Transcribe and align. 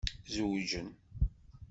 Zewǧen. 0.33 0.87